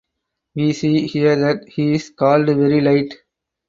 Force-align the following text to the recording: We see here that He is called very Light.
We 0.55 0.73
see 0.73 1.05
here 1.05 1.35
that 1.35 1.69
He 1.69 1.93
is 1.93 2.09
called 2.09 2.47
very 2.47 2.81
Light. 2.81 3.13